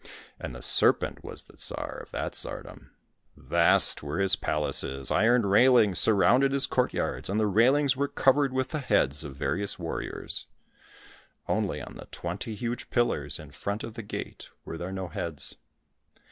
And 0.39 0.55
the 0.55 0.63
serpent 0.63 1.23
was 1.23 1.43
the 1.43 1.57
Tsar 1.57 1.99
of 2.01 2.09
that 2.09 2.31
tsardom. 2.33 2.89
Vast 3.37 4.01
were 4.01 4.17
his 4.19 4.35
palaces, 4.35 5.11
iron 5.11 5.45
railings 5.45 5.99
sur 5.99 6.15
rounded 6.15 6.53
his 6.53 6.65
courtyards, 6.65 7.29
and 7.29 7.39
the 7.39 7.45
railings 7.45 7.95
were 7.95 8.07
covered 8.07 8.51
with 8.51 8.69
the 8.69 8.79
heads 8.79 9.23
of 9.23 9.35
various 9.35 9.77
warriors; 9.77 10.47
only 11.47 11.83
on 11.83 11.97
the 11.97 12.05
twenty 12.07 12.55
huge 12.55 12.89
pillars 12.89 13.37
in 13.37 13.51
front 13.51 13.83
of 13.83 13.93
the 13.93 14.01
gate 14.01 14.49
were 14.65 14.75
there 14.75 14.91
no 14.91 15.07
heads. 15.07 15.53